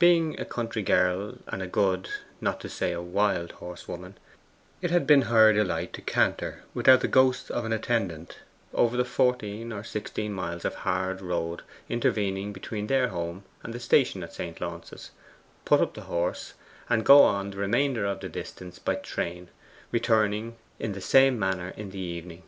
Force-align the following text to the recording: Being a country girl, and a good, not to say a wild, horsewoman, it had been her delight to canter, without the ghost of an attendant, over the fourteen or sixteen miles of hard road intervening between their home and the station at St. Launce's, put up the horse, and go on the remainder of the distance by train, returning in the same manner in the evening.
Being 0.00 0.36
a 0.40 0.44
country 0.44 0.82
girl, 0.82 1.38
and 1.46 1.62
a 1.62 1.66
good, 1.68 2.08
not 2.40 2.58
to 2.62 2.68
say 2.68 2.90
a 2.90 3.00
wild, 3.00 3.52
horsewoman, 3.52 4.18
it 4.82 4.90
had 4.90 5.06
been 5.06 5.22
her 5.30 5.52
delight 5.52 5.92
to 5.92 6.02
canter, 6.02 6.64
without 6.74 7.02
the 7.02 7.06
ghost 7.06 7.52
of 7.52 7.64
an 7.64 7.72
attendant, 7.72 8.38
over 8.74 8.96
the 8.96 9.04
fourteen 9.04 9.72
or 9.72 9.84
sixteen 9.84 10.32
miles 10.32 10.64
of 10.64 10.74
hard 10.74 11.20
road 11.20 11.62
intervening 11.88 12.52
between 12.52 12.88
their 12.88 13.10
home 13.10 13.44
and 13.62 13.72
the 13.72 13.78
station 13.78 14.24
at 14.24 14.34
St. 14.34 14.60
Launce's, 14.60 15.12
put 15.64 15.80
up 15.80 15.94
the 15.94 16.00
horse, 16.10 16.54
and 16.88 17.06
go 17.06 17.22
on 17.22 17.52
the 17.52 17.58
remainder 17.58 18.04
of 18.04 18.18
the 18.18 18.28
distance 18.28 18.80
by 18.80 18.96
train, 18.96 19.50
returning 19.92 20.56
in 20.80 20.94
the 20.94 21.00
same 21.00 21.38
manner 21.38 21.72
in 21.76 21.90
the 21.90 21.98
evening. 22.00 22.42